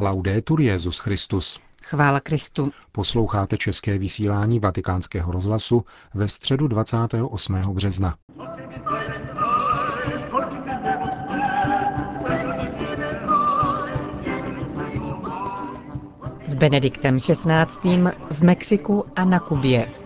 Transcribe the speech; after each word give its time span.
Laudetur 0.00 0.60
Jezus 0.60 0.98
Christus. 0.98 1.60
Chvála 1.84 2.20
Kristu. 2.20 2.70
Posloucháte 2.92 3.58
české 3.58 3.98
vysílání 3.98 4.60
Vatikánského 4.60 5.32
rozhlasu 5.32 5.84
ve 6.14 6.28
středu 6.28 6.68
28. 6.68 7.54
března. 7.74 8.14
S 16.46 16.54
Benediktem 16.54 17.18
XVI. 17.18 17.98
v 18.30 18.42
Mexiku 18.42 19.04
a 19.16 19.24
na 19.24 19.40
Kubě. 19.40 20.03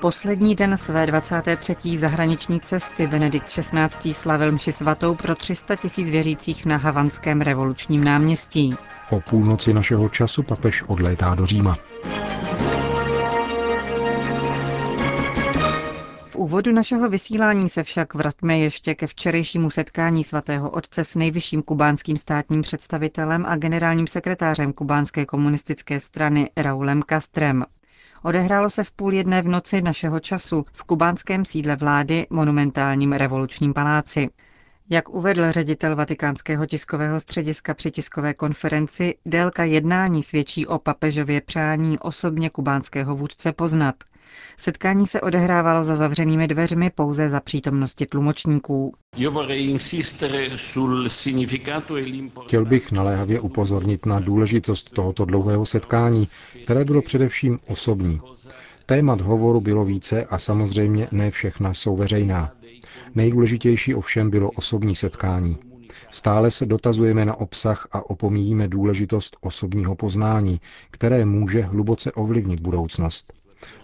Poslední 0.00 0.54
den 0.54 0.76
své 0.76 1.06
23. 1.06 1.96
zahraniční 1.98 2.60
cesty 2.60 3.06
Benedikt 3.06 3.46
XVI. 3.48 4.14
slavil 4.14 4.52
mši 4.52 4.72
svatou 4.72 5.14
pro 5.14 5.34
300 5.34 5.76
tisíc 5.76 6.10
věřících 6.10 6.66
na 6.66 6.76
Havanském 6.76 7.40
revolučním 7.40 8.04
náměstí. 8.04 8.74
O 9.10 9.20
půlnoci 9.20 9.74
našeho 9.74 10.08
času 10.08 10.42
papež 10.42 10.82
odlétá 10.82 11.34
do 11.34 11.46
Říma. 11.46 11.78
V 16.26 16.36
úvodu 16.36 16.72
našeho 16.72 17.08
vysílání 17.08 17.68
se 17.68 17.82
však 17.82 18.14
vraťme 18.14 18.58
ještě 18.58 18.94
ke 18.94 19.06
včerejšímu 19.06 19.70
setkání 19.70 20.24
svatého 20.24 20.70
otce 20.70 21.04
s 21.04 21.14
nejvyšším 21.16 21.62
kubánským 21.62 22.16
státním 22.16 22.62
představitelem 22.62 23.46
a 23.46 23.56
generálním 23.56 24.06
sekretářem 24.06 24.72
kubánské 24.72 25.26
komunistické 25.26 26.00
strany 26.00 26.50
Raulem 26.56 27.02
Castrem. 27.08 27.64
Odehrálo 28.22 28.70
se 28.70 28.84
v 28.84 28.90
půl 28.90 29.14
jedné 29.14 29.42
v 29.42 29.48
noci 29.48 29.82
našeho 29.82 30.20
času 30.20 30.64
v 30.72 30.84
kubánském 30.84 31.44
sídle 31.44 31.76
vlády 31.76 32.26
monumentálním 32.30 33.12
revolučním 33.12 33.74
paláci. 33.74 34.28
Jak 34.92 35.08
uvedl 35.08 35.50
ředitel 35.52 35.96
vatikánského 35.96 36.66
tiskového 36.66 37.20
střediska 37.20 37.74
při 37.74 37.90
tiskové 37.90 38.34
konferenci, 38.34 39.14
délka 39.26 39.64
jednání 39.64 40.22
svědčí 40.22 40.66
o 40.66 40.78
papežově 40.78 41.40
přání 41.40 41.98
osobně 41.98 42.50
kubánského 42.50 43.16
vůdce 43.16 43.52
poznat. 43.52 43.94
Setkání 44.56 45.06
se 45.06 45.20
odehrávalo 45.20 45.84
za 45.84 45.94
zavřenými 45.94 46.48
dveřmi 46.48 46.90
pouze 46.90 47.28
za 47.28 47.40
přítomnosti 47.40 48.06
tlumočníků. 48.06 48.94
Chtěl 52.46 52.64
bych 52.64 52.92
naléhavě 52.92 53.40
upozornit 53.40 54.06
na 54.06 54.20
důležitost 54.20 54.90
tohoto 54.90 55.24
dlouhého 55.24 55.66
setkání, 55.66 56.28
které 56.64 56.84
bylo 56.84 57.02
především 57.02 57.58
osobní. 57.66 58.20
Témat 58.90 59.20
hovoru 59.20 59.60
bylo 59.60 59.84
více 59.84 60.24
a 60.24 60.38
samozřejmě 60.38 61.08
ne 61.12 61.30
všechna 61.30 61.74
jsou 61.74 61.96
veřejná. 61.96 62.52
Nejdůležitější 63.14 63.94
ovšem 63.94 64.30
bylo 64.30 64.50
osobní 64.50 64.94
setkání. 64.94 65.56
Stále 66.10 66.50
se 66.50 66.66
dotazujeme 66.66 67.24
na 67.24 67.34
obsah 67.34 67.88
a 67.92 68.10
opomíjíme 68.10 68.68
důležitost 68.68 69.36
osobního 69.40 69.94
poznání, 69.94 70.60
které 70.90 71.24
může 71.24 71.60
hluboce 71.62 72.12
ovlivnit 72.12 72.60
budoucnost. 72.60 73.32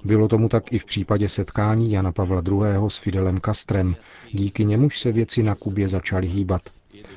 Bylo 0.05 0.29
tomu 0.29 0.49
tak 0.49 0.73
i 0.73 0.79
v 0.79 0.85
případě 0.85 1.29
setkání 1.29 1.93
Jana 1.93 2.13
Pavla 2.13 2.43
II. 2.49 2.89
s 2.89 2.99
Fidelem 2.99 3.39
Castrem, 3.45 3.97
díky 4.33 4.65
němuž 4.65 4.99
se 4.99 5.13
věci 5.13 5.43
na 5.43 5.55
Kubě 5.55 5.89
začaly 5.89 6.27
hýbat. 6.27 6.63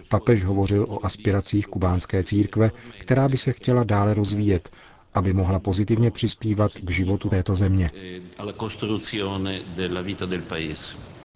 Papež 0.09 0.43
hovořil 0.43 0.85
o 0.89 1.05
aspiracích 1.05 1.67
kubánské 1.67 2.23
církve, 2.23 2.71
která 2.99 3.27
by 3.27 3.37
se 3.37 3.53
chtěla 3.53 3.83
dále 3.83 4.13
rozvíjet, 4.13 4.69
aby 5.13 5.33
mohla 5.33 5.59
pozitivně 5.59 6.11
přispívat 6.11 6.71
k 6.71 6.91
životu 6.91 7.29
této 7.29 7.55
země. 7.55 7.91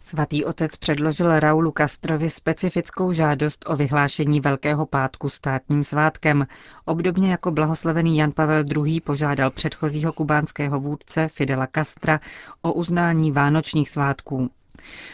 Svatý 0.02 0.46
otec 0.46 0.76
předložil 0.76 1.40
Raulu 1.40 1.74
Castrovi 1.78 2.30
specifickou 2.30 3.14
žádost 3.14 3.66
o 3.68 3.76
vyhlášení 3.76 4.40
Velkého 4.42 4.86
pátku 4.86 5.30
státním 5.30 5.84
svátkem, 5.84 6.48
obdobně 6.86 7.32
jako 7.32 7.52
blahoslavený 7.52 8.18
Jan 8.18 8.32
Pavel 8.32 8.64
II. 8.86 9.02
požádal 9.02 9.52
předchozího 9.52 10.14
kubánského 10.14 10.80
vůdce 10.80 11.28
Fidela 11.28 11.68
Castra 11.76 12.20
o 12.62 12.74
uznání 12.74 13.32
vánočních 13.32 13.90
svátků. 13.90 14.50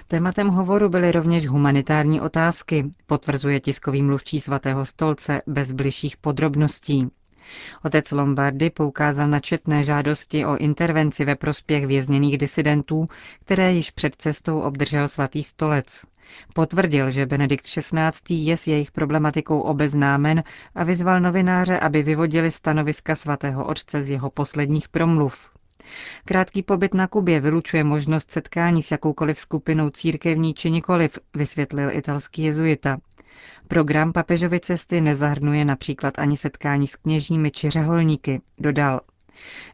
Tématem 0.08 0.48
hovoru 0.48 0.90
byly 0.90 1.12
rovněž 1.12 1.48
humanitární 1.48 2.22
otázky, 2.22 2.90
potvrzuje 3.06 3.60
tiskový 3.60 4.04
mluvčí 4.04 4.40
svatého 4.40 4.86
stolce 4.86 5.42
bez 5.48 5.72
bližších 5.72 6.18
podrobností. 6.18 7.08
Otec 7.86 8.12
Lombardy 8.12 8.70
poukázal 8.70 9.28
na 9.28 9.40
četné 9.40 9.84
žádosti 9.84 10.46
o 10.46 10.58
intervenci 10.58 11.26
ve 11.26 11.36
prospěch 11.36 11.88
vězněných 11.88 12.38
disidentů, 12.38 13.06
které 13.40 13.74
již 13.74 13.92
před 13.92 14.16
cestou 14.16 14.60
obdržel 14.60 15.08
svatý 15.08 15.44
stolec. 15.44 16.06
Potvrdil, 16.54 17.12
že 17.12 17.26
Benedikt 17.26 17.66
XVI. 17.66 18.36
je 18.36 18.58
s 18.58 18.68
jejich 18.68 18.92
problematikou 18.92 19.60
obeznámen 19.60 20.44
a 20.76 20.84
vyzval 20.84 21.20
novináře, 21.22 21.80
aby 21.80 22.04
vyvodili 22.04 22.52
stanoviska 22.52 23.16
svatého 23.16 23.66
otce 23.66 24.04
z 24.04 24.10
jeho 24.10 24.30
posledních 24.30 24.90
promluv. 24.90 25.50
Krátký 26.26 26.64
pobyt 26.64 26.94
na 26.94 27.08
Kubě 27.08 27.40
vylučuje 27.40 27.84
možnost 27.84 28.32
setkání 28.32 28.84
s 28.84 28.92
jakoukoliv 28.92 29.40
skupinou 29.40 29.90
církevní 29.90 30.54
či 30.54 30.72
nikoliv, 30.72 31.20
vysvětlil 31.36 31.92
italský 31.92 32.44
jezuita. 32.44 32.98
Program 33.68 34.12
papežovy 34.12 34.60
cesty 34.60 35.02
nezahrnuje 35.02 35.66
například 35.66 36.20
ani 36.20 36.38
setkání 36.38 36.88
s 36.88 36.96
kněžími 36.96 37.52
či 37.52 37.70
řeholníky, 37.70 38.42
dodal. 38.58 39.02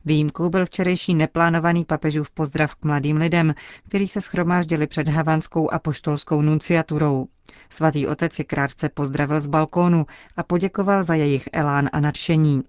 Výjimkou 0.06 0.50
byl 0.50 0.66
včerejší 0.66 1.16
neplánovaný 1.16 1.86
papežův 1.86 2.32
pozdrav 2.32 2.76
k 2.76 2.86
mladým 2.86 3.18
lidem, 3.18 3.54
kteří 3.88 4.08
se 4.08 4.22
schromáždili 4.22 4.88
před 4.88 5.08
havanskou 5.08 5.74
a 5.74 5.80
poštolskou 5.80 6.42
nunciaturou. 6.42 7.28
Svatý 7.70 8.08
otec 8.08 8.40
je 8.40 8.46
krátce 8.46 8.90
pozdravil 8.90 9.40
z 9.40 9.48
balkónu 9.48 10.06
a 10.38 10.44
poděkoval 10.44 11.04
za 11.04 11.16
jejich 11.16 11.50
elán 11.54 11.90
a 11.94 12.00
nadšení. 12.00 12.64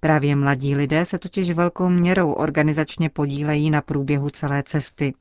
Právě 0.00 0.36
mladí 0.36 0.74
lidé 0.74 1.04
se 1.04 1.18
totiž 1.18 1.50
velkou 1.50 1.88
měrou 1.88 2.32
organizačně 2.32 3.10
podílejí 3.10 3.70
na 3.70 3.80
průběhu 3.80 4.30
celé 4.30 4.62
cesty. 4.62 5.14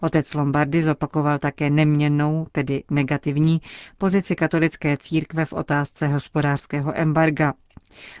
Otec 0.00 0.34
Lombardy 0.34 0.82
zopakoval 0.82 1.38
také 1.38 1.70
neměnnou, 1.70 2.46
tedy 2.52 2.84
negativní, 2.90 3.60
pozici 3.98 4.36
katolické 4.36 4.96
církve 4.96 5.44
v 5.44 5.52
otázce 5.52 6.06
hospodářského 6.08 7.00
embarga. 7.00 7.54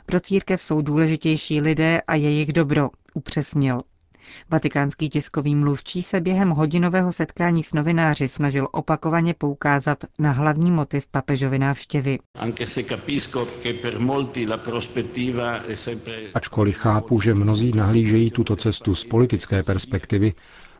Pro 0.06 0.20
církev 0.20 0.62
jsou 0.62 0.82
důležitější 0.82 1.60
lidé 1.60 2.00
a 2.00 2.14
jejich 2.14 2.52
dobro, 2.52 2.90
upřesnil. 3.14 3.80
Vatikánský 4.50 5.08
tiskový 5.08 5.54
mluvčí 5.54 6.02
se 6.02 6.20
během 6.20 6.50
hodinového 6.50 7.12
setkání 7.12 7.62
s 7.62 7.72
novináři 7.72 8.28
snažil 8.28 8.68
opakovaně 8.72 9.34
poukázat 9.34 10.04
na 10.18 10.32
hlavní 10.32 10.70
motiv 10.70 11.06
papežovy 11.06 11.58
návštěvy. 11.58 12.18
Ačkoliv 16.34 16.76
chápu, 16.76 17.20
že 17.20 17.34
mnozí 17.34 17.72
nahlížejí 17.76 18.30
tuto 18.30 18.56
cestu 18.56 18.94
z 18.94 19.04
politické 19.04 19.62
perspektivy, 19.62 20.32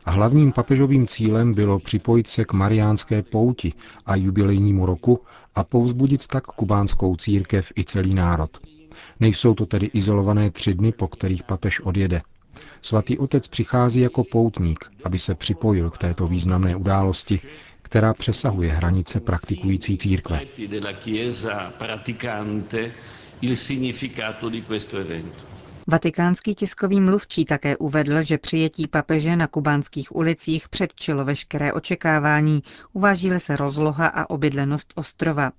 a 0.05 0.11
hlavním 0.11 0.51
papežovým 0.51 1.07
cílem 1.07 1.53
bylo 1.53 1.79
připojit 1.79 2.27
se 2.27 2.45
k 2.45 2.53
mariánské 2.53 3.23
pouti 3.23 3.73
a 4.05 4.15
jubilejnímu 4.15 4.85
roku 4.85 5.19
a 5.55 5.63
povzbudit 5.63 6.27
tak 6.27 6.43
kubánskou 6.43 7.15
církev 7.15 7.71
i 7.77 7.83
celý 7.83 8.13
národ. 8.13 8.57
Nejsou 9.19 9.53
to 9.53 9.65
tedy 9.65 9.85
izolované 9.93 10.51
tři 10.51 10.73
dny, 10.73 10.91
po 10.91 11.07
kterých 11.07 11.43
papež 11.43 11.79
odjede. 11.79 12.21
Svatý 12.81 13.17
otec 13.17 13.47
přichází 13.47 14.01
jako 14.01 14.23
poutník, 14.23 14.85
aby 15.03 15.19
se 15.19 15.35
připojil 15.35 15.89
k 15.89 15.97
této 15.97 16.27
významné 16.27 16.75
události, 16.75 17.39
která 17.81 18.13
přesahuje 18.13 18.71
hranice 18.73 19.19
praktikující 19.19 19.97
církve. 19.97 20.41
Vatikánský 25.87 26.55
tiskový 26.55 27.01
mluvčí 27.01 27.45
také 27.45 27.77
uvedl, 27.77 28.23
že 28.23 28.37
přijetí 28.37 28.87
papeže 28.87 29.35
na 29.35 29.47
kubánských 29.47 30.15
ulicích 30.15 30.69
předčilo 30.69 31.25
veškeré 31.25 31.73
očekávání, 31.73 32.63
uváží 32.93 33.31
se 33.37 33.55
rozloha 33.55 34.07
a 34.07 34.29
obydlenost 34.29 34.93
ostrova. 34.95 35.51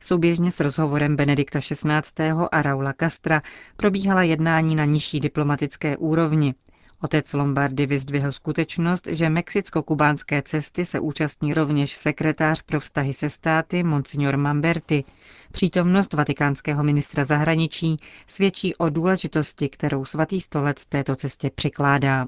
Souběžně 0.00 0.50
s 0.50 0.60
rozhovorem 0.60 1.16
Benedikta 1.16 1.60
XVI. 1.60 2.30
a 2.52 2.62
Raula 2.62 2.94
Castra 3.00 3.42
probíhala 3.76 4.22
jednání 4.22 4.74
na 4.74 4.84
nižší 4.84 5.20
diplomatické 5.20 5.96
úrovni. 5.96 6.54
Otec 7.02 7.32
Lombardy 7.32 7.86
vyzdvihl 7.86 8.32
skutečnost, 8.32 9.06
že 9.10 9.28
mexicko-kubánské 9.30 10.42
cesty 10.42 10.84
se 10.84 11.00
účastní 11.00 11.54
rovněž 11.54 11.96
sekretář 11.96 12.62
pro 12.62 12.80
vztahy 12.80 13.12
se 13.12 13.30
státy 13.30 13.82
Monsignor 13.82 14.36
Mamberti. 14.36 15.04
Přítomnost 15.52 16.12
vatikánského 16.12 16.82
ministra 16.84 17.24
zahraničí 17.24 17.96
svědčí 18.26 18.76
o 18.76 18.90
důležitosti, 18.90 19.68
kterou 19.68 20.04
svatý 20.04 20.40
stolec 20.40 20.86
této 20.86 21.16
cestě 21.16 21.50
přikládá. 21.50 22.26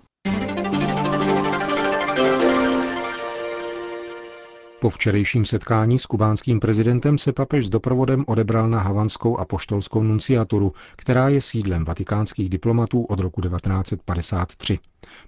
Po 4.80 4.90
včerejším 4.90 5.44
setkání 5.44 5.98
s 5.98 6.06
kubánským 6.06 6.60
prezidentem 6.60 7.18
se 7.18 7.32
papež 7.32 7.66
s 7.66 7.70
doprovodem 7.70 8.24
odebral 8.26 8.68
na 8.68 8.80
havanskou 8.80 9.36
a 9.38 9.44
poštolskou 9.44 10.02
nunciaturu, 10.02 10.72
která 10.96 11.28
je 11.28 11.40
sídlem 11.40 11.84
vatikánských 11.84 12.48
diplomatů 12.48 13.04
od 13.04 13.20
roku 13.20 13.40
1953. 13.40 14.78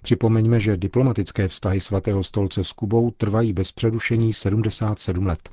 Připomeňme, 0.01 0.59
že 0.59 0.77
diplomatické 0.77 1.47
vztahy 1.47 1.81
svatého 1.81 2.23
stolce 2.23 2.63
s 2.63 2.71
Kubou 2.71 3.11
trvají 3.11 3.53
bez 3.53 3.71
přerušení 3.71 4.33
77 4.33 5.25
let. 5.27 5.49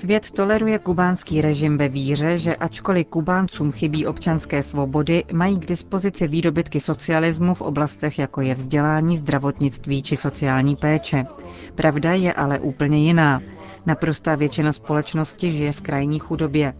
Svět 0.00 0.30
toleruje 0.30 0.78
kubánský 0.78 1.40
režim 1.40 1.78
ve 1.78 1.88
víře, 1.88 2.36
že 2.36 2.56
ačkoliv 2.56 3.06
Kubáncům 3.06 3.72
chybí 3.72 4.06
občanské 4.06 4.62
svobody, 4.62 5.24
mají 5.32 5.58
k 5.58 5.66
dispozici 5.66 6.28
výdobytky 6.28 6.80
socialismu 6.80 7.54
v 7.54 7.60
oblastech 7.60 8.18
jako 8.18 8.40
je 8.40 8.54
vzdělání, 8.54 9.16
zdravotnictví 9.16 10.02
či 10.02 10.16
sociální 10.16 10.76
péče. 10.76 11.26
Pravda 11.74 12.12
je 12.12 12.32
ale 12.32 12.58
úplně 12.58 12.98
jiná. 12.98 13.42
Naprostá 13.86 14.34
většina 14.34 14.72
společnosti 14.72 15.52
žije 15.52 15.72
v 15.72 15.80
krajní 15.80 16.18
chudobě. 16.18 16.74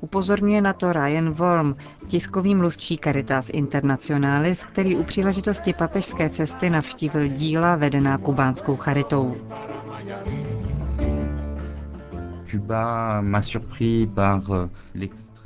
Upozorňuje 0.00 0.60
na 0.60 0.72
to 0.72 0.92
Ryan 0.92 1.30
Worm, 1.30 1.74
tiskový 2.06 2.54
mluvčí 2.54 2.98
Caritas 3.04 3.50
Internationalis, 3.52 4.64
který 4.64 4.96
u 4.96 5.02
příležitosti 5.02 5.72
papežské 5.72 6.28
cesty 6.28 6.70
navštívil 6.70 7.26
díla 7.28 7.76
vedená 7.76 8.18
kubánskou 8.18 8.76
charitou. 8.76 9.36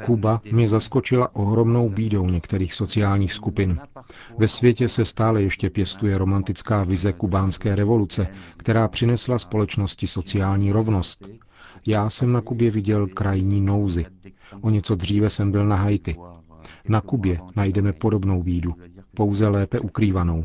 Kuba 0.07 0.41
mě 0.53 0.69
zaskočila 0.69 1.37
ohromnou 1.37 1.89
bídou 1.89 2.27
některých 2.27 2.75
sociálních 2.75 3.33
skupin. 3.33 3.79
Ve 4.39 4.49
světě 4.49 4.89
se 4.89 5.05
stále 5.05 5.43
ještě 5.43 5.71
pěstuje 5.71 6.19
romantická 6.19 6.83
vize 6.85 7.13
kubánské 7.13 7.77
revoluce, 7.77 8.27
která 8.57 8.89
přinesla 8.89 9.39
společnosti 9.39 10.07
sociální 10.07 10.73
rovnost. 10.73 11.29
Já 11.87 12.11
jsem 12.11 12.33
na 12.33 12.41
Kubě 12.41 12.71
viděl 12.71 13.07
krajní 13.07 13.61
nouzy. 13.61 14.07
O 14.61 14.71
něco 14.71 14.95
dříve 14.95 15.31
jsem 15.31 15.53
byl 15.53 15.67
na 15.67 15.77
Haiti. 15.77 16.17
Na 16.89 17.01
Kubě 17.01 17.39
najdeme 17.57 17.93
podobnou 17.93 18.43
bídu, 18.43 18.75
pouze 19.15 19.49
lépe 19.49 19.79
ukrývanou. 19.81 20.45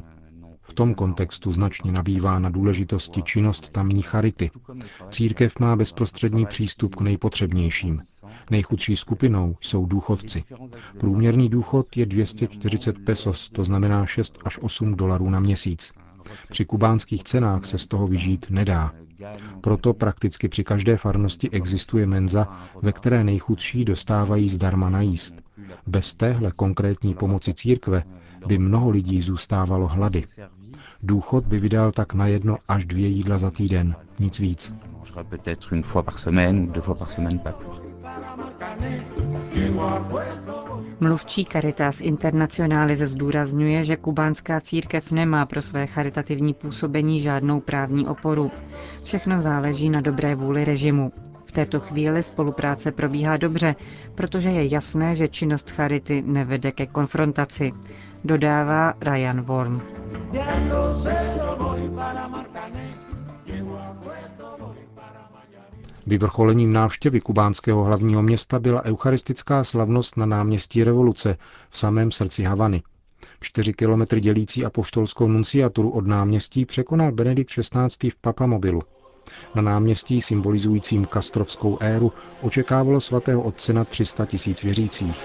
V 0.70 0.74
tom 0.74 0.94
kontextu 0.96 1.52
značně 1.52 1.92
nabývá 1.92 2.40
na 2.40 2.50
důležitosti 2.50 3.22
činnost 3.24 3.70
tamní 3.70 4.02
charity. 4.02 4.52
Církev 5.10 5.60
má 5.60 5.76
bezprostřední 5.76 6.46
přístup 6.46 6.96
k 6.96 7.02
nejpotřebnějším. 7.02 8.02
Nejchudší 8.52 8.96
skupinou 8.96 9.56
jsou 9.62 9.86
důchodci. 9.86 10.44
Průměrný 11.00 11.50
důchod 11.50 11.98
je 11.98 12.06
240 12.06 13.00
pesos, 13.06 13.50
to 13.50 13.64
znamená 13.64 14.06
6 14.06 14.38
až 14.46 14.60
8 14.62 14.96
dolarů 14.96 15.30
na 15.30 15.40
měsíc. 15.40 15.94
Při 16.50 16.66
kubánských 16.66 17.24
cenách 17.24 17.66
se 17.66 17.78
z 17.78 17.88
toho 17.88 18.08
vyžít 18.08 18.46
nedá. 18.50 18.94
Proto 19.62 19.94
prakticky 19.94 20.48
při 20.50 20.64
každé 20.64 20.98
farnosti 20.98 21.50
existuje 21.50 22.06
menza, 22.08 22.48
ve 22.82 22.92
které 22.92 23.24
nejchudší 23.24 23.86
dostávají 23.86 24.50
zdarma 24.50 24.90
najíst. 24.90 25.36
Bez 25.88 26.14
téhle 26.14 26.52
konkrétní 26.56 27.14
pomoci 27.14 27.54
církve 27.54 28.04
by 28.48 28.58
mnoho 28.58 28.90
lidí 28.90 29.22
zůstávalo 29.22 29.88
hlady. 29.88 30.24
Důchod 31.04 31.46
by 31.46 31.60
vydal 31.60 31.92
tak 31.92 32.14
na 32.14 32.28
jedno 32.28 32.58
až 32.68 32.86
dvě 32.86 33.08
jídla 33.08 33.38
za 33.38 33.52
týden, 33.52 33.96
nic 34.20 34.40
víc. 34.40 34.74
Mluvčí 41.00 41.46
Caritas 41.46 42.02
Internationalis 42.02 43.00
zdůrazňuje, 43.00 43.84
že 43.84 43.96
kubánská 43.96 44.62
církev 44.62 45.12
nemá 45.12 45.46
pro 45.46 45.62
své 45.62 45.88
charitativní 45.88 46.54
působení 46.54 47.22
žádnou 47.22 47.60
právní 47.60 48.08
oporu. 48.08 48.52
Všechno 49.04 49.42
záleží 49.42 49.90
na 49.90 50.02
dobré 50.02 50.36
vůli 50.36 50.66
režimu. 50.66 51.12
Této 51.58 51.80
chvíli 51.80 52.24
spolupráce 52.24 52.92
probíhá 52.92 53.38
dobře, 53.38 53.76
protože 54.16 54.50
je 54.50 54.74
jasné, 54.74 55.16
že 55.16 55.28
činnost 55.28 55.70
charity 55.70 56.24
nevede 56.26 56.72
ke 56.72 56.86
konfrontaci, 56.88 57.74
dodává 58.24 58.94
Ryan 59.02 59.42
Worm. 59.42 59.82
Vyvrcholením 66.08 66.74
návštěvy 66.74 67.20
kubánského 67.22 67.84
hlavního 67.84 68.24
města 68.24 68.60
byla 68.60 68.84
eucharistická 68.86 69.64
slavnost 69.64 70.18
na 70.18 70.26
náměstí 70.26 70.84
revoluce 70.84 71.38
v 71.70 71.78
samém 71.78 72.12
srdci 72.12 72.44
Havany. 72.44 72.84
Čtyři 73.42 73.74
kilometry 73.74 74.22
dělící 74.22 74.66
apoštolskou 74.66 75.28
nunciaturu 75.28 75.90
od 75.90 76.08
náměstí 76.08 76.66
překonal 76.66 77.12
Benedikt 77.12 77.50
XVI. 77.52 78.10
v 78.10 78.16
Papamobilu. 78.22 78.82
Na 79.56 79.62
náměstí 79.62 80.22
symbolizujícím 80.22 81.06
kastrovskou 81.06 81.78
éru 81.82 82.14
očekávalo 82.42 83.02
svatého 83.02 83.42
otce 83.44 83.74
na 83.74 83.86
300 83.86 84.26
tisíc 84.26 84.64
věřících. 84.64 85.24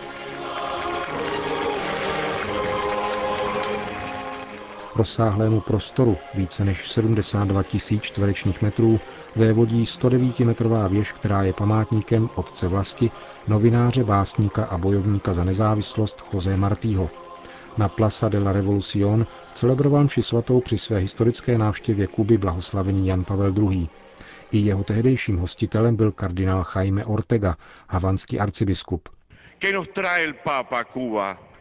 Rozsáhlému 4.97 5.61
prostoru 5.61 6.17
více 6.35 6.65
než 6.65 6.91
72 6.91 7.63
tisíc 7.63 8.03
čtverečních 8.03 8.63
metrů 8.63 9.01
vévodí 9.37 9.85
109-metrová 9.85 10.89
věž, 10.89 11.13
která 11.13 11.43
je 11.43 11.53
památníkem 11.53 12.29
otce 12.35 12.69
vlasti, 12.69 13.11
novináře, 13.49 14.05
básníka 14.05 14.65
a 14.65 14.79
bojovníka 14.79 15.35
za 15.35 15.45
nezávislost 15.45 16.23
José 16.33 16.57
Martího. 16.57 17.11
Na 17.77 17.89
Plaza 17.89 18.29
de 18.29 18.39
la 18.39 18.53
Revolución 18.53 19.27
celebroval 19.55 20.05
mši 20.05 20.23
svatou 20.23 20.61
při 20.61 20.79
své 20.79 20.99
historické 20.99 21.59
návštěvě 21.59 22.07
Kuby 22.07 22.39
blahoslavený 22.39 23.07
Jan 23.07 23.25
Pavel 23.25 23.55
II. 23.71 23.89
I 24.51 24.59
jeho 24.59 24.85
tehdejším 24.85 25.39
hostitelem 25.39 25.97
byl 25.97 26.13
kardinál 26.13 26.65
Jaime 26.77 27.05
Ortega, 27.05 27.57
havanský 27.89 28.41
arcibiskup. 28.41 29.09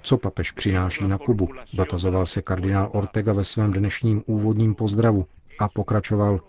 Co 0.01 0.17
papež 0.17 0.51
přináší 0.51 1.07
na 1.07 1.17
Kubu? 1.17 1.49
Dotazoval 1.73 2.25
se 2.25 2.41
kardinál 2.41 2.89
Ortega 2.93 3.33
ve 3.33 3.43
svém 3.43 3.73
dnešním 3.73 4.23
úvodním 4.25 4.75
pozdravu 4.75 5.25
a 5.59 5.69
pokračoval. 5.69 6.39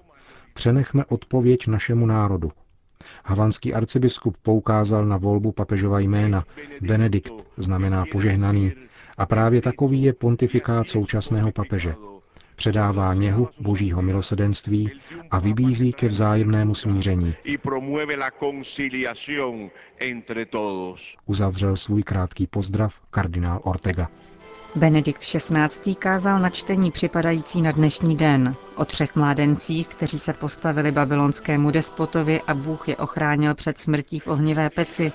Přenechme 0.54 1.04
odpověď 1.04 1.66
našemu 1.66 2.06
národu. 2.06 2.52
Havanský 3.24 3.74
arcibiskup 3.74 4.36
poukázal 4.42 5.06
na 5.06 5.16
volbu 5.16 5.52
papežova 5.52 6.00
jména. 6.00 6.44
Benedikt 6.80 7.32
znamená 7.56 8.04
požehnaný 8.12 8.72
a 9.22 9.26
právě 9.26 9.60
takový 9.62 10.02
je 10.02 10.12
pontifikát 10.12 10.88
současného 10.88 11.52
papeže. 11.52 11.94
Předává 12.56 13.14
něhu 13.14 13.48
božího 13.60 14.02
milosedenství 14.02 14.90
a 15.30 15.38
vybízí 15.38 15.92
ke 15.92 16.08
vzájemnému 16.08 16.74
smíření. 16.74 17.34
Uzavřel 21.26 21.76
svůj 21.76 22.02
krátký 22.02 22.46
pozdrav 22.46 22.94
kardinál 23.10 23.60
Ortega. 23.64 24.08
Benedikt 24.74 25.20
XVI. 25.20 25.94
kázal 25.94 26.40
na 26.40 26.50
čtení 26.50 26.90
připadající 26.90 27.62
na 27.62 27.72
dnešní 27.72 28.16
den 28.16 28.54
o 28.76 28.84
třech 28.84 29.16
mládencích, 29.16 29.88
kteří 29.88 30.18
se 30.18 30.32
postavili 30.32 30.92
babylonskému 30.92 31.70
despotovi 31.70 32.40
a 32.46 32.54
Bůh 32.54 32.88
je 32.88 32.96
ochránil 32.96 33.54
před 33.54 33.78
smrtí 33.78 34.20
v 34.20 34.26
ohnivé 34.26 34.70
peci 34.70 35.12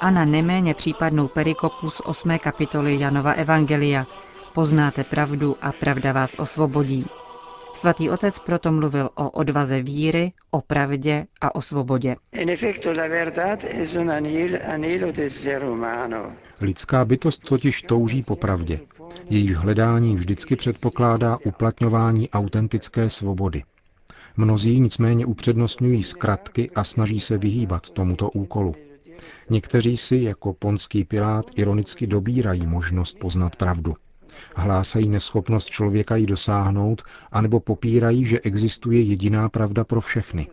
a 0.00 0.10
na 0.10 0.24
neméně 0.24 0.74
případnou 0.74 1.28
perikopu 1.28 1.90
z 1.90 2.00
8. 2.04 2.38
kapitoly 2.38 3.00
Janova 3.00 3.32
Evangelia. 3.32 4.06
Poznáte 4.54 5.04
pravdu 5.04 5.56
a 5.62 5.72
pravda 5.72 6.12
vás 6.12 6.34
osvobodí. 6.38 7.06
Svatý 7.74 8.10
otec 8.10 8.38
proto 8.38 8.72
mluvil 8.72 9.10
o 9.14 9.30
odvaze 9.30 9.82
víry, 9.82 10.32
o 10.50 10.60
pravdě 10.60 11.26
a 11.40 11.54
o 11.54 11.62
svobodě. 11.62 12.16
Lidská 16.60 17.04
bytost 17.04 17.44
totiž 17.44 17.82
touží 17.82 18.22
po 18.22 18.36
pravdě. 18.36 18.80
Jejíž 19.30 19.56
hledání 19.56 20.14
vždycky 20.14 20.56
předpokládá 20.56 21.38
uplatňování 21.44 22.30
autentické 22.30 23.10
svobody. 23.10 23.62
Mnozí 24.36 24.80
nicméně 24.80 25.26
upřednostňují 25.26 26.02
zkratky 26.02 26.70
a 26.70 26.84
snaží 26.84 27.20
se 27.20 27.38
vyhýbat 27.38 27.90
tomuto 27.90 28.30
úkolu. 28.30 28.74
Někteří 29.50 29.96
si, 29.96 30.16
jako 30.16 30.52
ponský 30.52 31.04
pilát, 31.04 31.46
ironicky 31.56 32.06
dobírají 32.06 32.66
možnost 32.66 33.18
poznat 33.18 33.56
pravdu. 33.56 33.94
Hlásají 34.56 35.08
neschopnost 35.08 35.66
člověka 35.66 36.16
ji 36.16 36.26
dosáhnout, 36.26 37.02
anebo 37.32 37.60
popírají, 37.60 38.24
že 38.24 38.40
existuje 38.40 39.02
jediná 39.02 39.48
pravda 39.48 39.84
pro 39.84 40.00
všechny. 40.00 40.48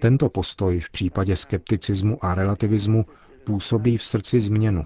Tento 0.00 0.28
postoj 0.28 0.80
v 0.80 0.90
případě 0.90 1.36
skepticismu 1.36 2.24
a 2.24 2.34
relativismu 2.34 3.06
působí 3.44 3.96
v 3.96 4.04
srdci 4.04 4.40
změnu. 4.40 4.82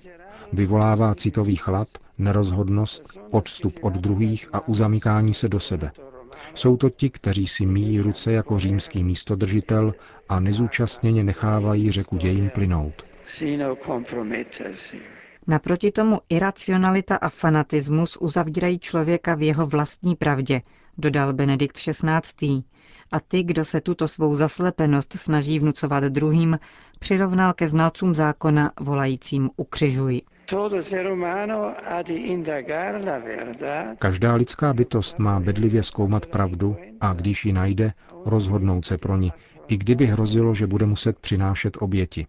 Vyvolává 0.52 1.14
citový 1.14 1.56
chlad, 1.56 1.88
nerozhodnost, 2.18 3.18
odstup 3.30 3.74
od 3.82 3.92
druhých 3.94 4.48
a 4.52 4.68
uzamykání 4.68 5.34
se 5.34 5.48
do 5.48 5.60
sebe. 5.60 5.92
Jsou 6.54 6.76
to 6.76 6.90
ti, 6.90 7.10
kteří 7.10 7.46
si 7.46 7.66
míjí 7.66 8.00
ruce 8.00 8.32
jako 8.32 8.58
římský 8.58 9.04
místodržitel 9.04 9.94
a 10.28 10.40
nezúčastněně 10.40 11.24
nechávají 11.24 11.92
řeku 11.92 12.16
dějin 12.16 12.50
plynout. 12.54 13.11
Naproti 15.46 15.90
tomu 15.92 16.20
iracionalita 16.28 17.16
a 17.16 17.28
fanatismus 17.28 18.16
uzavírají 18.16 18.78
člověka 18.78 19.34
v 19.34 19.42
jeho 19.42 19.66
vlastní 19.66 20.16
pravdě, 20.16 20.62
dodal 20.98 21.32
Benedikt 21.32 21.76
XVI. 21.76 22.62
A 23.12 23.20
ty, 23.20 23.42
kdo 23.42 23.64
se 23.64 23.80
tuto 23.80 24.08
svou 24.08 24.36
zaslepenost 24.36 25.12
snaží 25.12 25.58
vnucovat 25.58 26.04
druhým, 26.04 26.58
přirovnal 26.98 27.52
ke 27.52 27.68
znalcům 27.68 28.14
zákona 28.14 28.72
volajícím 28.80 29.50
ukřižuj. 29.56 30.22
Každá 33.98 34.34
lidská 34.34 34.72
bytost 34.72 35.18
má 35.18 35.40
bedlivě 35.40 35.82
zkoumat 35.82 36.26
pravdu 36.26 36.76
a 37.00 37.12
když 37.12 37.44
ji 37.44 37.52
najde, 37.52 37.92
rozhodnout 38.24 38.86
se 38.86 38.98
pro 38.98 39.16
ní, 39.16 39.32
i 39.68 39.76
kdyby 39.76 40.06
hrozilo, 40.06 40.54
že 40.54 40.66
bude 40.66 40.86
muset 40.86 41.18
přinášet 41.18 41.76
oběti. 41.80 42.26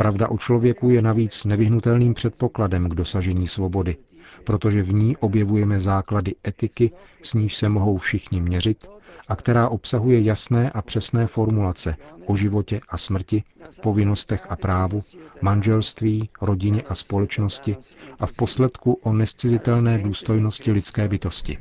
Pravda 0.00 0.28
o 0.28 0.38
člověku 0.38 0.90
je 0.90 1.02
navíc 1.02 1.44
nevyhnutelným 1.44 2.14
předpokladem 2.14 2.88
k 2.88 2.94
dosažení 2.94 3.46
svobody, 3.48 3.96
protože 4.44 4.82
v 4.82 4.92
ní 4.92 5.16
objevujeme 5.16 5.80
základy 5.80 6.34
etiky, 6.46 6.90
s 7.22 7.34
níž 7.34 7.54
se 7.56 7.68
mohou 7.68 7.98
všichni 7.98 8.40
měřit 8.40 8.88
a 9.28 9.36
která 9.36 9.68
obsahuje 9.68 10.20
jasné 10.20 10.70
a 10.70 10.82
přesné 10.82 11.26
formulace 11.26 11.96
o 12.26 12.36
životě 12.36 12.80
a 12.88 12.98
smrti, 12.98 13.42
povinnostech 13.82 14.46
a 14.48 14.56
právu, 14.56 15.00
manželství, 15.42 16.28
rodině 16.40 16.82
a 16.88 16.94
společnosti 16.94 17.76
a 18.20 18.26
v 18.26 18.32
posledku 18.32 18.92
o 19.02 19.12
nescizitelné 19.12 19.98
důstojnosti 19.98 20.72
lidské 20.72 21.08
bytosti. 21.08 21.58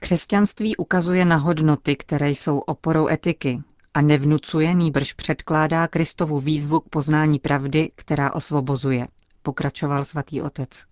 Křesťanství 0.00 0.76
ukazuje 0.76 1.24
na 1.24 1.36
hodnoty, 1.36 1.96
které 1.96 2.30
jsou 2.30 2.58
oporou 2.58 3.08
etiky 3.08 3.62
a 3.94 4.00
nevnucuje, 4.00 4.74
nýbrž 4.74 5.12
předkládá 5.12 5.86
Kristovu 5.88 6.40
výzvu 6.40 6.80
k 6.80 6.88
poznání 6.88 7.38
pravdy, 7.38 7.90
která 7.94 8.32
osvobozuje, 8.34 9.06
pokračoval 9.42 10.04
svatý 10.04 10.42
otec. 10.42 10.84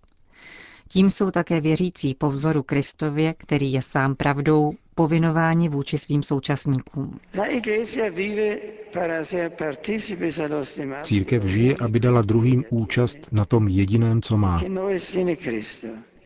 Tím 0.87 1.09
jsou 1.09 1.31
také 1.31 1.61
věřící 1.61 2.15
po 2.15 2.29
vzoru 2.29 2.63
Kristově, 2.63 3.33
který 3.33 3.73
je 3.73 3.81
sám 3.81 4.15
pravdou, 4.15 4.73
povinováni 4.95 5.69
vůči 5.69 5.97
svým 5.97 6.23
současníkům. 6.23 7.19
Církev 11.03 11.43
žije, 11.43 11.75
aby 11.81 11.99
dala 11.99 12.21
druhým 12.21 12.65
účast 12.69 13.17
na 13.31 13.45
tom 13.45 13.67
jediném, 13.67 14.21
co 14.21 14.37
má. 14.37 14.61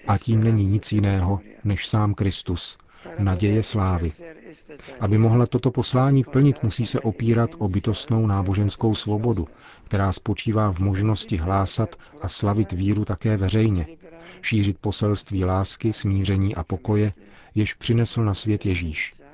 A 0.08 0.18
tím 0.18 0.44
není 0.44 0.64
nic 0.66 0.92
jiného, 0.92 1.40
než 1.64 1.88
sám 1.88 2.14
Kristus, 2.14 2.78
naděje 3.20 3.64
slávy. 3.64 4.10
Aby 5.00 5.18
mohla 5.18 5.46
toto 5.46 5.72
poslání 5.72 6.24
plnit, 6.24 6.64
musí 6.64 6.86
se 6.86 7.00
opírat 7.00 7.50
o 7.58 7.68
bytostnou 7.68 8.28
náboženskou 8.28 8.96
svobodu, 8.96 9.48
která 9.84 10.14
spočívá 10.14 10.72
v 10.74 10.80
možnosti 10.80 11.38
hlásat 11.38 11.96
a 12.22 12.28
slavit 12.28 12.72
víru 12.72 13.06
také 13.06 13.38
veřejně, 13.38 13.88
šířit 14.42 14.78
poselství 14.82 15.46
lásky, 15.46 15.94
smíření 15.94 16.56
a 16.56 16.64
pokoje, 16.64 17.14
jež 17.56 17.74
přinesl 17.74 18.24
na 18.24 18.34
svět 18.34 18.66
Ježíš. 18.66 19.25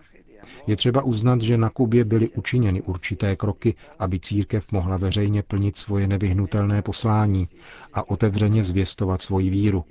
Je 0.68 0.76
třeba 0.76 1.02
uznat, 1.04 1.42
že 1.42 1.58
na 1.58 1.70
Kubě 1.70 2.06
byly 2.06 2.30
učiněny 2.30 2.82
určité 2.82 3.36
kroky, 3.36 3.76
aby 4.00 4.20
církev 4.20 4.72
mohla 4.72 4.98
veřejně 4.98 5.44
plnit 5.44 5.78
svoje 5.78 6.08
nevyhnutelné 6.08 6.82
poslání 6.82 7.48
a 7.94 8.10
otevřeně 8.10 8.64
zvěstovat 8.64 9.22
svoji 9.22 9.50
víru. 9.50 9.86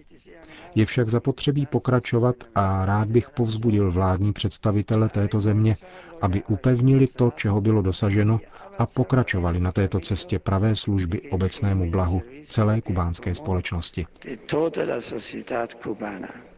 Je 0.75 0.87
však 0.87 1.09
zapotřebí 1.09 1.67
pokračovat 1.67 2.37
a 2.55 2.87
rád 2.87 3.09
bych 3.09 3.31
povzbudil 3.31 3.93
vládní 3.93 4.33
představitele 4.33 5.09
této 5.09 5.40
země, 5.40 5.76
aby 6.21 6.43
upevnili 6.49 7.07
to, 7.07 7.33
čeho 7.37 7.61
bylo 7.61 7.83
dosaženo 7.83 8.40
a 8.81 8.87
pokračovali 8.87 9.61
na 9.61 9.73
této 9.73 10.01
cestě 10.01 10.39
pravé 10.39 10.77
služby 10.77 11.21
obecnému 11.31 11.91
blahu 11.91 12.23
celé 12.45 12.81
kubánské 12.81 13.35
společnosti. 13.35 14.07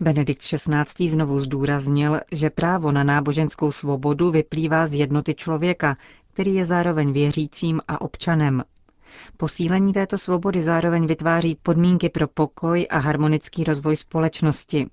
Benedikt 0.00 0.42
XVI. 0.42 1.08
znovu 1.08 1.38
zdůraznil, 1.38 2.20
že 2.32 2.50
právo 2.50 2.92
na 2.92 3.04
náboženskou 3.04 3.72
svobodu 3.72 4.30
vyplývá 4.30 4.86
z 4.86 4.94
jednoty 4.94 5.34
člověka, 5.34 5.94
který 6.32 6.54
je 6.54 6.64
zároveň 6.64 7.12
věřícím 7.12 7.80
a 7.88 8.00
občanem. 8.00 8.64
Posílení 9.36 9.92
této 9.92 10.18
svobody 10.18 10.62
zároveň 10.62 11.06
vytváří 11.06 11.58
podmínky 11.62 12.08
pro 12.08 12.28
pokoj 12.28 12.86
a 12.90 12.98
harmonický 12.98 13.64
rozvoj 13.64 13.96
společnosti. 13.96 14.86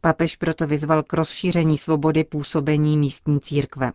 Papež 0.00 0.36
proto 0.36 0.66
vyzval 0.66 1.02
k 1.02 1.12
rozšíření 1.12 1.78
svobody 1.78 2.24
působení 2.24 2.98
místní 2.98 3.40
církve. 3.40 3.92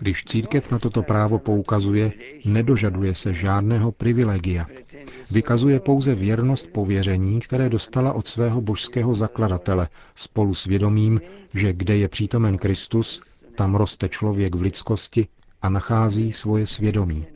Když 0.00 0.24
církev 0.24 0.70
na 0.70 0.78
toto 0.78 1.02
právo 1.02 1.38
poukazuje, 1.38 2.12
nedožaduje 2.44 3.14
se 3.14 3.34
žádného 3.34 3.92
privilegia. 3.92 4.66
Vykazuje 5.30 5.80
pouze 5.80 6.14
věrnost 6.14 6.68
pověření, 6.72 7.40
které 7.40 7.68
dostala 7.68 8.12
od 8.12 8.26
svého 8.26 8.60
božského 8.60 9.14
zakladatele, 9.14 9.88
spolu 10.14 10.54
s 10.54 10.64
vědomím, 10.64 11.20
že 11.54 11.72
kde 11.72 11.96
je 11.96 12.08
přítomen 12.08 12.58
Kristus, 12.58 13.20
tam 13.54 13.74
roste 13.74 14.08
člověk 14.08 14.54
v 14.54 14.60
lidskosti 14.62 15.26
a 15.62 15.68
nachází 15.68 16.32
svoje 16.32 16.66
svědomí. 16.66 17.26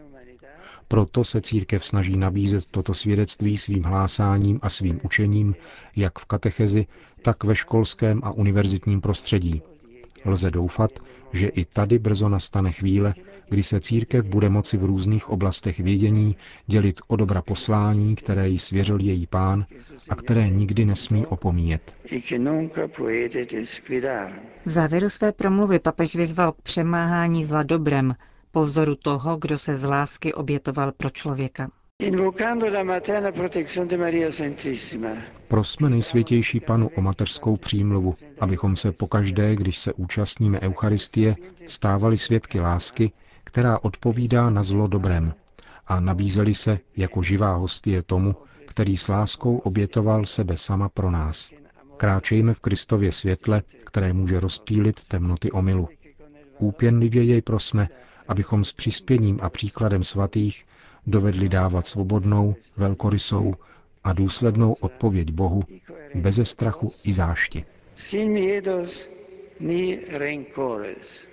Proto 0.93 1.25
se 1.25 1.41
církev 1.41 1.87
snaží 1.87 2.17
nabízet 2.17 2.65
toto 2.71 2.95
svědectví 2.95 3.59
svým 3.59 3.83
hlásáním 3.83 4.59
a 4.63 4.71
svým 4.71 5.01
učením, 5.03 5.55
jak 5.97 6.19
v 6.19 6.25
katechezi, 6.25 6.87
tak 7.23 7.45
ve 7.45 7.55
školském 7.55 8.21
a 8.25 8.31
univerzitním 8.31 9.01
prostředí. 9.01 9.63
Lze 10.25 10.51
doufat, 10.51 10.91
že 11.33 11.49
i 11.49 11.65
tady 11.65 11.99
brzo 11.99 12.29
nastane 12.29 12.73
chvíle, 12.73 13.15
kdy 13.49 13.63
se 13.63 13.81
církev 13.81 14.25
bude 14.25 14.49
moci 14.49 14.77
v 14.77 14.85
různých 14.85 15.29
oblastech 15.29 15.81
vědění 15.81 16.37
dělit 16.67 17.01
o 17.07 17.17
dobra 17.17 17.43
poslání, 17.43 18.15
které 18.15 18.49
jí 18.49 18.59
svěřil 18.59 19.01
její 19.01 19.27
pán 19.27 19.67
a 20.09 20.15
které 20.15 20.51
nikdy 20.51 20.85
nesmí 20.85 21.27
opomíjet. 21.27 21.95
V 24.67 24.71
závěru 24.71 25.11
své 25.11 25.33
promluvy 25.33 25.79
papež 25.79 26.17
vyzval 26.17 26.53
k 26.53 26.61
přemáhání 26.63 27.45
zla 27.45 27.63
dobrem, 27.63 28.15
po 28.53 28.63
vzoru 28.63 28.95
toho, 28.97 29.37
kdo 29.37 29.59
se 29.59 29.77
z 29.77 29.85
lásky 29.85 30.35
obětoval 30.35 30.93
pro 30.93 31.11
člověka. 31.11 31.71
Prosme 35.49 35.91
nejsvětější 35.91 36.61
panu 36.61 36.91
o 36.97 37.01
mateřskou 37.01 37.57
přímluvu, 37.57 38.15
abychom 38.41 38.77
se 38.77 38.93
pokaždé, 38.93 39.57
když 39.57 39.79
se 39.79 39.93
účastníme 39.93 40.61
Eucharistie, 40.61 41.37
stávali 41.67 42.19
svědky 42.19 42.61
lásky, 42.61 43.13
která 43.45 43.79
odpovídá 43.83 44.51
na 44.51 44.63
zlo 44.63 44.87
dobrem 44.87 45.35
a 45.87 46.01
nabízeli 46.01 46.55
se 46.55 46.79
jako 46.97 47.23
živá 47.23 47.55
hostie 47.55 48.03
tomu, 48.03 48.37
který 48.67 48.97
s 48.97 49.09
láskou 49.09 49.57
obětoval 49.57 50.27
sebe 50.27 50.57
sama 50.57 50.89
pro 50.89 51.11
nás. 51.11 51.51
Kráčejme 51.97 52.55
v 52.55 52.61
Kristově 52.61 53.13
světle, 53.13 53.63
které 53.85 54.13
může 54.13 54.41
rozptýlit 54.41 55.05
temnoty 55.09 55.51
omylu. 55.51 55.89
Úpěnlivě 56.59 57.23
jej 57.25 57.43
prosme, 57.43 57.89
abychom 58.29 58.65
s 58.65 58.73
přispěním 58.73 59.39
a 59.43 59.51
příkladem 59.51 60.05
svatých 60.05 60.65
dovedli 61.07 61.49
dávat 61.49 61.87
svobodnou, 61.87 62.55
velkorysou 62.77 63.55
a 64.05 64.13
důslednou 64.13 64.73
odpověď 64.73 65.31
Bohu, 65.31 65.63
beze 66.15 66.45
strachu 66.45 66.93
i 67.05 67.15
zášti. 67.15 67.65
Sin 67.95 68.33
miedos 68.33 69.07
ni 69.61 70.01
rencores. 70.13 71.29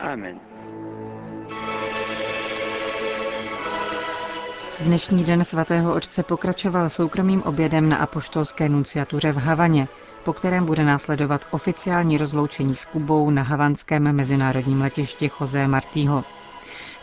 Amen. 0.00 0.40
Dnešní 4.80 5.24
den 5.24 5.44
svatého 5.44 5.94
otce 5.94 6.22
pokračoval 6.22 6.88
soukromým 6.88 7.42
obědem 7.42 7.88
na 7.88 7.96
apoštolské 7.96 8.68
nunciatuře 8.68 9.32
v 9.32 9.36
Havaně, 9.36 9.88
po 10.26 10.32
kterém 10.32 10.64
bude 10.66 10.84
následovat 10.84 11.46
oficiální 11.50 12.18
rozloučení 12.18 12.74
s 12.74 12.84
Kubou 12.84 13.30
na 13.30 13.42
havanském 13.42 14.12
mezinárodním 14.12 14.80
letišti 14.80 15.30
José 15.40 15.68
Martího. 15.68 16.24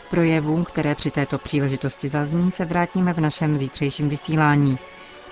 V 0.06 0.10
projevům, 0.10 0.64
které 0.64 0.94
při 0.94 1.10
této 1.10 1.38
příležitosti 1.38 2.08
zazní, 2.08 2.50
se 2.50 2.64
vrátíme 2.64 3.12
v 3.12 3.20
našem 3.20 3.58
zítřejším 3.58 4.08
vysílání. 4.08 4.78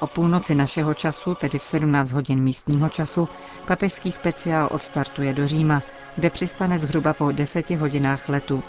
O 0.01 0.07
půlnoci 0.07 0.55
našeho 0.55 0.95
času, 0.95 1.35
tedy 1.35 1.59
v 1.59 1.65
17 1.65 2.13
hodin 2.13 2.43
místního 2.43 2.89
času, 2.89 3.29
papežský 3.67 4.13
speciál 4.13 4.69
odstartuje 4.73 5.33
do 5.33 5.47
Říma, 5.49 5.83
kde 6.17 6.31
přistane 6.31 6.79
zhruba 6.79 7.13
po 7.13 7.33
10 7.33 7.71
hodinách 7.71 8.29
letu. 8.29 8.63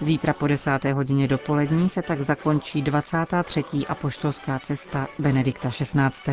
Zítra 0.00 0.32
po 0.32 0.46
desáté 0.46 0.92
hodině 0.92 1.28
dopolední 1.28 1.88
se 1.88 2.02
tak 2.02 2.20
zakončí 2.22 2.82
23. 2.82 3.64
apoštolská 3.88 4.58
cesta 4.58 5.08
Benedikta 5.18 5.68
XVI. 5.70 6.32